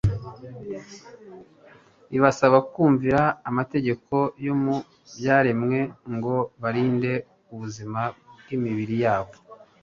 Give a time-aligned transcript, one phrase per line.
[2.17, 4.75] ibasaba kumvira amategeko yo mu
[5.17, 5.79] byaremwe,
[6.13, 7.13] ngo barinde
[7.53, 8.01] ubuzima
[8.39, 9.33] bw'imibiri yabo